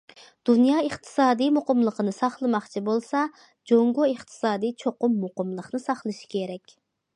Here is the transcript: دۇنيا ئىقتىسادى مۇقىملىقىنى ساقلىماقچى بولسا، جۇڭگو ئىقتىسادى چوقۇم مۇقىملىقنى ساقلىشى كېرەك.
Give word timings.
دۇنيا 0.49 0.77
ئىقتىسادى 0.85 1.49
مۇقىملىقىنى 1.57 2.13
ساقلىماقچى 2.21 2.83
بولسا، 2.89 3.23
جۇڭگو 3.73 4.09
ئىقتىسادى 4.15 4.75
چوقۇم 4.85 5.21
مۇقىملىقنى 5.27 5.85
ساقلىشى 5.89 6.35
كېرەك. 6.37 6.79